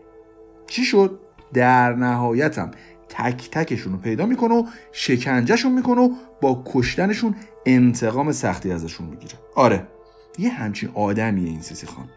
[0.66, 1.20] چی شد؟
[1.52, 2.70] در نهایتم
[3.08, 7.34] تک تکشون رو پیدا می‌کنه و شکنجهشون می‌کنه و با کشتنشون
[7.66, 9.34] انتقام سختی ازشون می‌گیره.
[9.54, 9.88] آره
[10.38, 12.08] یه همچین آدمیه این سیسی خان.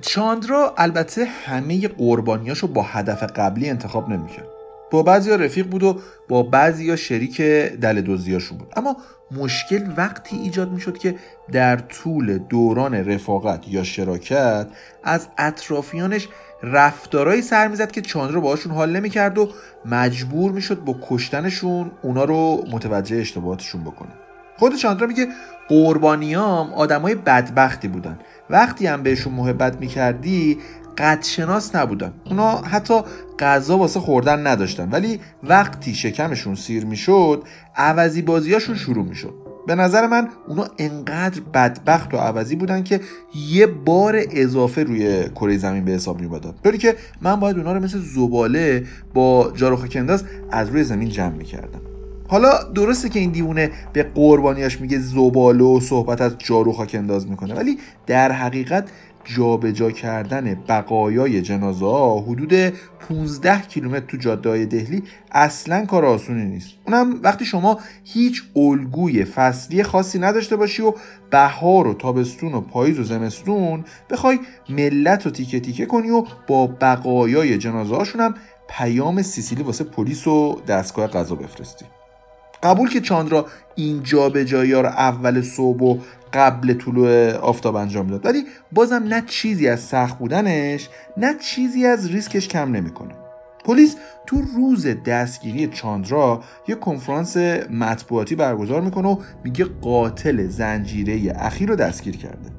[0.00, 4.46] چاندرا البته همه قربانیاشو با هدف قبلی انتخاب نمی‌کرد.
[4.90, 7.40] با بعضیا رفیق بود و با بعضیا شریک
[7.80, 8.72] دل دوزیاشون بود.
[8.76, 8.96] اما
[9.30, 11.14] مشکل وقتی ایجاد می‌شد که
[11.52, 14.66] در طول دوران رفاقت یا شراکت
[15.04, 16.28] از اطرافیانش
[16.62, 19.48] رفتارایی سر می‌زد که چاندرا باهاشون حال نمی‌کرد و
[19.84, 24.12] مجبور می‌شد با کشتنشون اونا رو متوجه اشتباهاتشون بکنه.
[24.60, 25.28] خود چاندرا میگه
[25.68, 28.18] قربانیام آدمای بدبختی بودن.
[28.50, 30.58] وقتی هم بهشون محبت می‌کردی
[30.98, 32.12] قدشناس نبودن.
[32.26, 33.00] اونا حتی
[33.38, 34.88] غذا واسه خوردن نداشتن.
[34.90, 37.42] ولی وقتی شکمشون سیر می‌شد
[37.76, 39.34] عوضی بازیاشون شروع می‌شد.
[39.66, 43.00] به نظر من اونا انقدر بدبخت و عوضی بودن که
[43.48, 47.80] یه بار اضافه روی کره زمین به حساب میبادن طوری که من باید اونا رو
[47.80, 51.89] مثل زباله با جارو خاکنداز از روی زمین جمع می‌کردم.
[52.30, 57.30] حالا درسته که این دیوونه به قربانیاش میگه زباله و صحبت از جارو خاک انداز
[57.30, 58.88] می‌کنه ولی در حقیقت
[59.24, 62.52] جابجا جا کردن بقایای جنازه ها حدود
[63.08, 66.70] 15 کیلومتر تو جاده دهلی اصلا کار آسونی نیست.
[66.86, 70.92] اونم وقتی شما هیچ الگوی فصلی خاصی نداشته باشی و
[71.30, 74.38] بهار و تابستون و پاییز و زمستون بخوای
[74.68, 78.34] ملت رو تیکه تیکه کنی و با بقایای جنازه هاشون هم
[78.68, 81.84] پیام سیسیلی واسه پلیس و دستگاه قضا بفرستی.
[82.62, 85.98] قبول که چاندرا این جابجایی ها رو اول صبح و
[86.32, 92.10] قبل طلوع آفتاب انجام داد ولی بازم نه چیزی از سخت بودنش نه چیزی از
[92.10, 93.14] ریسکش کم نمی‌کنه.
[93.64, 93.96] پلیس
[94.26, 97.36] تو روز دستگیری چاندرا یه کنفرانس
[97.70, 102.50] مطبوعاتی برگزار می‌کنه و میگه قاتل زنجیره اخیر رو دستگیر کرده.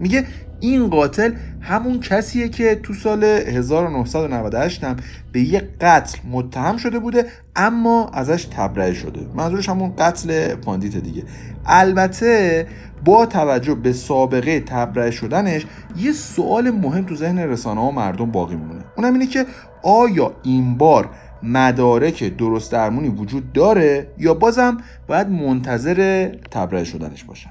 [0.00, 0.26] میگه
[0.64, 4.96] این قاتل همون کسیه که تو سال 1998 هم
[5.32, 9.26] به یه قتل متهم شده بوده اما ازش تبرئه شده.
[9.34, 11.22] منظورش همون قتل پاندیت دیگه.
[11.66, 12.66] البته
[13.04, 18.56] با توجه به سابقه تبرئه شدنش یه سوال مهم تو ذهن رسانه ها مردم باقی
[18.56, 18.84] میمونه.
[18.96, 19.46] اونم اینه که
[19.82, 21.10] آیا این بار
[21.42, 27.50] مدارک درست درمونی وجود داره یا بازم باید منتظر تبرئه شدنش باشن؟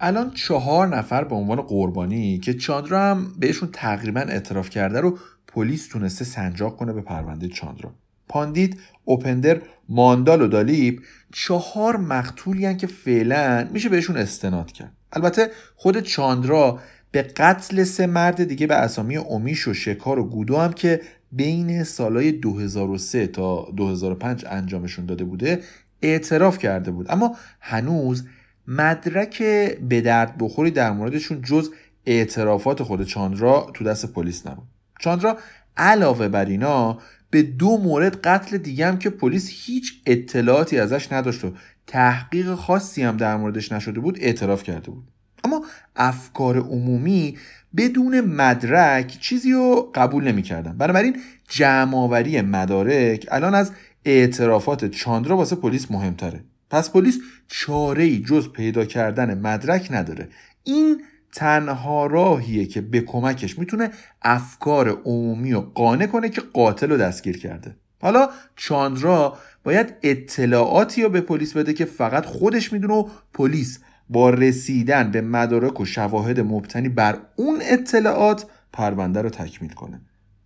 [0.00, 5.88] الان چهار نفر به عنوان قربانی که چاندرا هم بهشون تقریبا اعتراف کرده رو پلیس
[5.88, 7.92] تونسته سنجاق کنه به پرونده چاندرا.
[8.28, 8.70] پاندیت
[9.04, 14.92] اوپندر ماندال و دالیب چهار مقتولی که فعلا میشه بهشون استناد کرد.
[15.12, 16.78] البته خود چاندرا
[17.10, 21.00] به قتل سه مرد دیگه به اسامی امیش و شکار و گودو هم که
[21.32, 25.60] بین سالهای 2003 تا 2005 انجامشون داده بوده
[26.02, 27.06] اعتراف کرده بود.
[27.08, 28.24] اما هنوز
[28.70, 29.42] مدرک
[29.88, 31.70] به درد بخوری در موردشون جز
[32.06, 34.66] اعترافات خود چاندرا تو دست پلیس نبود.
[35.00, 35.38] چاندرا
[35.76, 36.98] علاوه بر اینا
[37.30, 41.52] به دو مورد قتل دیگه هم که پلیس هیچ اطلاعاتی ازش نداشت و
[41.86, 45.04] تحقیق خاصی هم در موردش نشده بود اعتراف کرده بود.
[45.44, 45.64] اما
[45.96, 47.36] افکار عمومی
[47.76, 50.78] بدون مدرک چیزی رو قبول نمی‌کردن.
[50.78, 51.16] بنابراین
[51.48, 53.72] جمعآوری مدارک الان از
[54.04, 56.40] اعترافات چاندرا واسه پلیس مهمتره.
[56.70, 60.28] پس پلیس چاره ای جز پیدا کردن مدرک نداره.
[60.64, 61.02] این
[61.32, 63.90] تنها راهیه که به کمکش می‌تونه
[64.22, 67.76] افکار عمومی رو قانع کنه که قاتل رو دستگیر کرده.
[68.02, 73.78] حالا چاندرا باید اطلاعاتی رو به پلیس بده که فقط خودش می‌دونه و پلیس
[74.08, 80.00] با رسیدن به مدارک و شواهد مبتنی بر اون اطلاعات پرونده رو تکمیل کنه.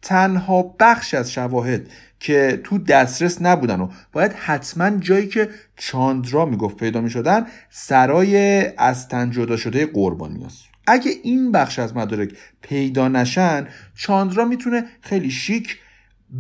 [0.05, 1.89] تنها بخش از شواهد
[2.21, 9.09] که تو دسترس نبودن و باید حتما جایی که چاندرا می‌گفت پیدا می‌شدن سرای از
[9.09, 10.65] تن جدا شده قربانی است.
[10.87, 15.79] اگه این بخش از مدارک پیدا نشن چاندرا می‌تونه خیلی شیک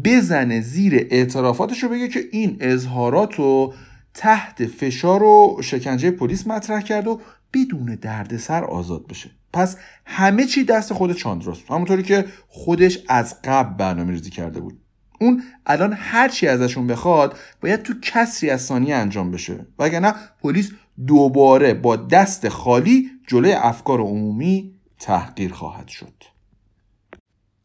[0.04, 3.74] بزنه زیر اعترافاتش رو بگه که این اظهارات رو
[4.14, 7.20] تحت فشار و شکنجه پلیس مطرح کرد و
[7.52, 11.70] بدون دردسر آزاد بشه پس همه چی دست خود چاندراست.
[11.70, 14.78] همونطوری که خودش از قبل برنامه ریزی کرده بود.
[15.20, 19.66] اون الان هر چی ازشون بخواد باید تو کسری از ثانیه انجام بشه.
[19.78, 20.70] وگرنه پلیس
[21.06, 26.24] دوباره با دست خالی جلوی افکار عمومی تحقیر خواهد شد.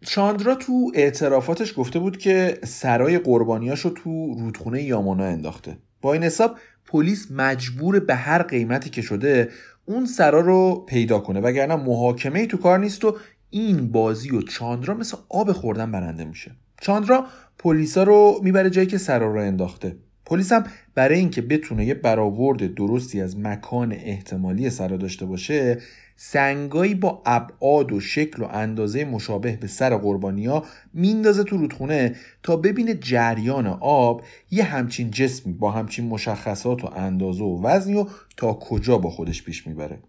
[0.05, 5.77] چاندرا تو اعترافاتش گفته بود که سرای قربانیاشو تو رودخونه یامانا انداخته.
[6.01, 9.49] با این حساب پلیس مجبور به هر قیمتی که شده
[9.89, 13.17] اون سرا رو پیدا کنه وگرنه محاکمه ای تو کار نیست و
[13.49, 16.51] این بازی و چاندرا مثل آب خوردن برنده میشه.
[16.81, 17.25] چاندرا
[17.57, 19.95] پلیسا رو می‌بره جایی که سرا رو انداخته.
[20.25, 20.63] پلیس هم
[20.95, 25.77] برای اینکه بتونه یه برآورد درستی از مکان احتمالی سرا داشته باشه
[26.21, 32.55] سنگایی با ابعاد و شکل و اندازه مشابه به سر قربانیا میندازه تو رودخونه تا
[32.55, 38.05] ببینه جریان آب یه همچین جسمی با همچین مشخصات و اندازه و وزنی و
[38.37, 39.99] تا کجا با خودش پیش می‌بره.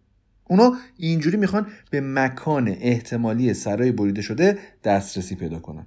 [0.49, 5.87] اونا اینجوری می‌خوان به مکان احتمالی سرای بریده شده دسترسی پیدا کنن.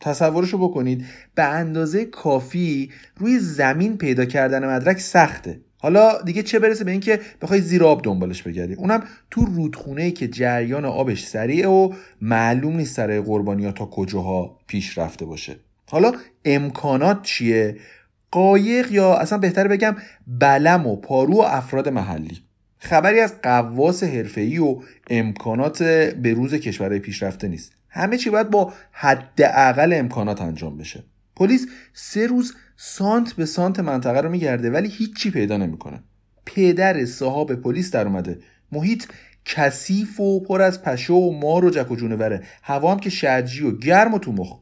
[0.00, 5.60] تصورشو بکنید به اندازه کافی روی زمین پیدا کردن مدرک سخته.
[5.82, 8.74] حالا دیگه چه برسه به اینکه بخوای زیر آب دنبالش بگردی.
[8.74, 14.58] اونم تو رودخونه که جریان آبش سریعه و معلوم نیست سرای قربانی ها تا کجاها
[14.66, 15.56] پیش رفته باشه.
[15.90, 16.12] حالا
[16.44, 17.76] امکانات چیه؟
[18.30, 22.38] قایق یا اصلا بهتر بگم بلم و پارو و افراد محلی.
[22.78, 25.82] خبری از قواس حرفه‌ای و امکانات
[26.22, 27.72] به روز کشورهای پیشرفته نیست.
[27.88, 31.04] همه چی باید با حداقل امکانات انجام بشه.
[31.36, 36.02] پلیس سه روز سانت به سانت منطقه رو میگرده ولی هیچی پیدا نمی‌کنه.
[36.46, 38.38] پدر صاحب پلیس در اومده.
[38.72, 39.04] محیط
[39.44, 42.42] کثیف و پر از پشو و مار و جک و جونوره.
[42.62, 44.58] هوا هم که شرجی و گرم و تو مخ.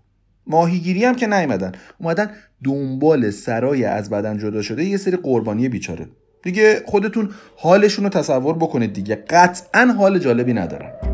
[0.47, 1.73] ماهیگیری هم که نیومدن.
[1.99, 2.31] اومدن
[2.65, 6.07] دنبال سرای از بدن جدا شده یه سری قربانی بیچاره.
[6.43, 9.15] دیگه خودتون حالشون رو تصور بکنید دیگه.
[9.15, 11.10] قطعا حال جالبی ندارن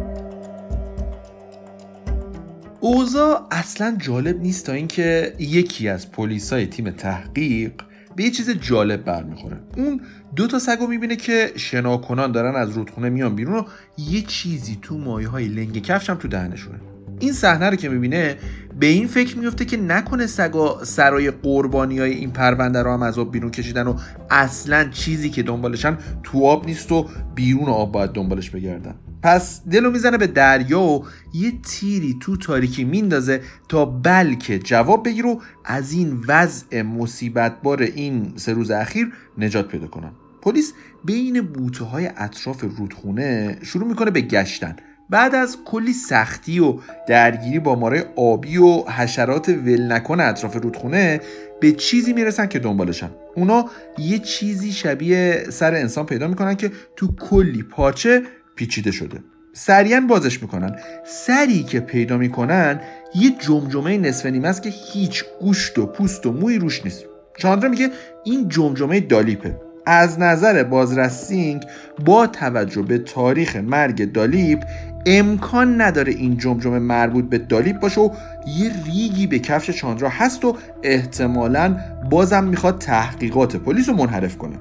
[2.81, 7.73] اوضاع اصلا جالب نیست تا اینکه یکی از پلیسای تیم تحقیق
[8.17, 9.57] به یه چیز جالب برمیخوره.
[9.77, 10.01] اون
[10.37, 13.63] دو تا سگو می‌بینه که شناکنان دارن از رودخونه میان بیرون و
[13.99, 16.81] یه چیزی تو مایه های لنگ کفش هم تو دهنشونه.
[17.21, 18.37] این صحنه رو که می‌بینه
[18.81, 23.19] به این فکر میفته که نکنه سگا سرای قربانی های این پرونده رو هم از
[23.19, 23.99] آب بیرون کشیدن و
[24.31, 28.95] اصلا چیزی که دنبالشن تو آب نیست و بیرون آب باید دنبالش بگردن.
[29.23, 35.27] پس دلو می‌زنه به دریا و یه تیری تو تاریکی میندازه تا بلکه جواب بگیر
[35.27, 40.11] و از این وضع مصیبت بار این سه روز اخیر نجات پیدا کنن.
[40.43, 40.73] پلیس
[41.05, 44.77] بین بوته های اطراف رودخونه شروع می‌کنه به گشتن.
[45.11, 51.21] بعد از کلی سختی و درگیری با مارای آبی و حشرات ول نکن اطراف رودخونه
[51.61, 53.11] به چیزی می‌رسن که دنبالشن.
[53.37, 58.23] اونا یه چیزی شبیه سر انسان پیدا می‌کنن که تو کلی پارچه
[58.57, 59.19] پیچیده شده.
[59.53, 60.77] سریعا بازش می‌کنن.
[61.07, 62.81] سری که پیدا می‌کنن
[63.15, 67.05] یه جمجمه نصف نیمه است که هیچ گوشت و پوست و موی روش نیست.
[67.39, 67.91] چاندرا میگه
[68.25, 69.61] این جمجمه دالیپه.
[69.87, 71.63] از نظر بازرسینگ
[72.05, 74.65] با توجه به تاریخ مرگ دالیپ
[75.07, 78.11] امکان نداره این جمجمه مربوط به دالیپ باشه و
[78.59, 81.77] یه ریگی به کفش چاندرا هست و احتمالا
[82.11, 84.57] بازم می‌خواد تحقیقات پلیس رو منحرف کنه.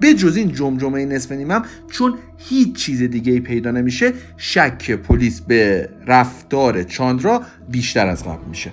[0.00, 5.40] به جز این جمجمه نصف نیمم چون هیچ چیز دیگه ای پیدا نمیشه شک پلیس
[5.40, 8.70] به رفتار چاندرا بیشتر از قبل میشه.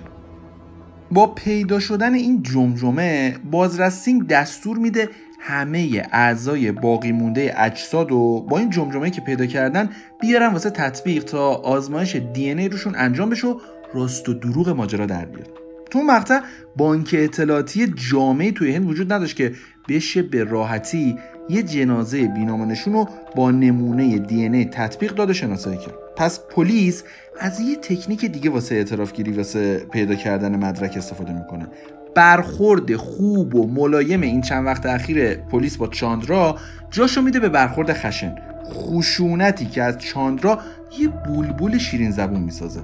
[1.10, 5.08] با پیدا شدن این جمجمه بازرسینگ دستور میده
[5.40, 9.90] همه اعضای باقی مونده اجساد و با این جمجمه که پیدا کردن
[10.20, 13.60] بیارن واسه تطبیق تا آزمایش دی ای روشون انجام بشه و
[13.94, 15.48] راست و دروغ ماجرا در بیاد.
[15.90, 16.40] تو مقطع
[16.76, 19.52] بانک اطلاعاتی جامعه توی هند وجود نداشت که
[19.88, 21.16] بشه به راحتی
[21.48, 25.94] یه جنازه بینامنشون رو با نمونه دی ای تطبیق داده شناسایی کرد.
[26.16, 27.04] پس پلیس
[27.40, 31.66] از یه تکنیک دیگه واسه اعتراف گیری واسه پیدا کردن مدرک استفاده می‌کنه.
[32.14, 36.58] برخورد خوب و ملایم این چند وقت اخیر پلیس با چاندرا
[36.90, 38.34] جاشو میده به برخورد خشن.
[38.64, 40.58] خشونتی که از چاندرا
[40.98, 42.80] یه بولبول شیرین زبون می‌سازه.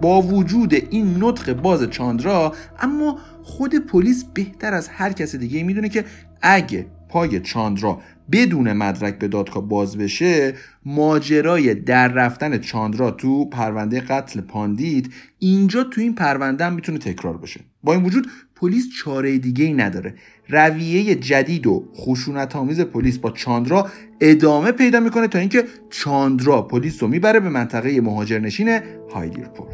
[0.00, 5.88] با وجود این نطق باز چاندرا اما خود پلیس بهتر از هر کس دیگه می‌دونه
[5.88, 6.04] که
[6.42, 8.00] اگه پای چاندرا
[8.32, 15.04] بدون مدرک به دادگاه باز بشه ماجرای در رفتن چاندرا تو پرونده قتل پاندیت
[15.38, 17.60] اینجا تو این پرونده هم می‌تونه تکرار بشه.
[17.82, 18.26] با این وجود
[18.56, 20.14] پلیس چاره دیگه ای نداره.
[20.48, 23.88] رویه جدید و خشونت آمیز پلیس با چاندرا
[24.20, 28.80] ادامه پیدا می‌کنه تا اینکه چاندرا پلیس رو می‌بره به منطقه مهاجرنشین
[29.14, 29.66] هایدیرپور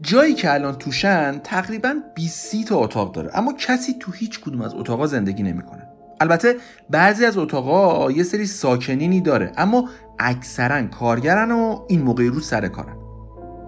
[0.00, 3.30] جایی که الان توشن تقریبا 20 تا اتاق داره.
[3.34, 5.88] اما کسی تو هیچ کدوم از اتاقا زندگی نمی‌کنه.
[6.20, 6.56] البته
[6.90, 9.88] بعضی از اتاقا یه سری ساکنینی داره اما
[10.18, 12.96] اکثرا کارگرن و این موقع روز سر کارن.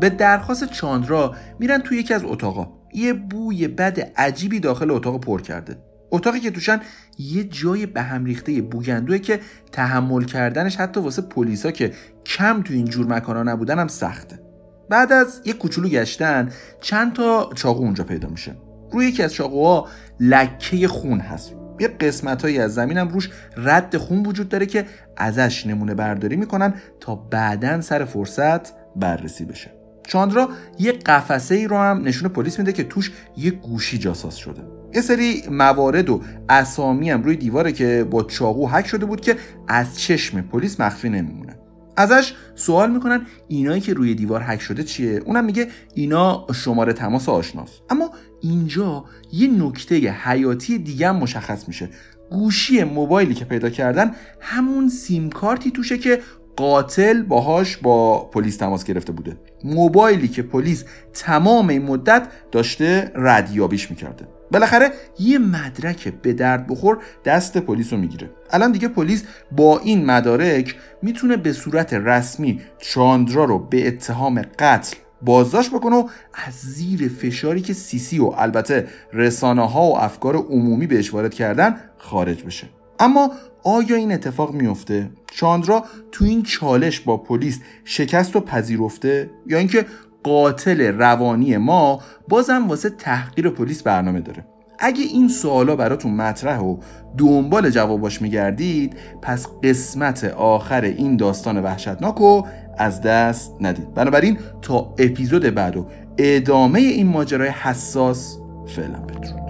[0.00, 2.68] به درخواست چاندرا میرن توی یکی از اتاقا.
[2.94, 5.78] یه بوی بد عجیبی داخل اتاق پر کرده.
[6.10, 6.80] اتاقی که توشن
[7.18, 9.40] یه جای به هم ریخته بوگندوه که
[9.72, 11.92] تحمل کردنش حتی واسه پلیسا که
[12.26, 14.49] کم تو این جور مکانا نبودن هم سخته.
[14.90, 16.48] بعد از یه کوچولو گشتن
[16.80, 18.56] چند تا چاقو اونجا پیدا میشه.
[18.92, 19.88] روی یکی از چاقوها
[20.20, 21.54] لکه خون هست.
[21.80, 24.86] یه قسمت هایی از زمین هم روش رد خون وجود داره که
[25.16, 29.70] ازش نمونه برداری می‌کنن تا بعدا سر فرصت بررسی بشه.
[30.06, 34.62] چاندرا یه قفسه ای رو هم نشون پلیس میده که توش یه گوشی جاساز شده.
[34.94, 39.36] یه سری موارد و اسامی هم روی دیواره که با چاقو حک شده بود که
[39.68, 41.59] از چشم پلیس مخفی نمیمونه.
[42.00, 47.28] ازش سوال می‌کنن اینایی که روی دیوار حک شده چیه؟ اونم میگه اینا شماره تماس
[47.28, 47.82] آشناست.
[47.90, 51.88] اما اینجا یه نکته حیاتی دیگه هم مشخص میشه.
[52.30, 56.20] گوشی موبایلی که پیدا کردن همون سیم کارتی توشه که
[56.56, 59.36] قاتل باهاش با پلیس تماس گرفته بوده.
[59.64, 64.28] موبایلی که پلیس تمام این مدت داشته ردیابیش می‌کرده.
[64.50, 68.30] بالاخره یه مدرک به درد بخور دست پلیس رو می‌گیره.
[68.50, 74.96] الان دیگه پلیس با این مدارک می‌تونه به صورت رسمی چاندرا رو به اتهام قتل
[75.22, 76.08] بازداشت بکنه و
[76.46, 81.76] از زیر فشاری که سیسی و البته رسانه ها و افکار عمومی بهش وارد کردن
[81.98, 82.66] خارج بشه.
[83.00, 83.32] اما
[83.62, 89.86] آیا این اتفاق میفته؟ چاندرا تو این چالش با پلیس شکست و پذیرفته؟ یا اینکه
[90.22, 94.44] قاتل روانی ما بازم واسه تحقیر پلیس برنامه داره.
[94.78, 96.76] اگه این سوالا براتون مطرح و
[97.18, 102.46] دنبال جواباش میگردید پس قسمت آخر این داستان وحشتناک رو
[102.78, 103.94] از دست ندید.
[103.94, 105.86] بنابراین تا اپیزود بعد و
[106.18, 109.49] ادامه این ماجرای حساس فعلا بدرود.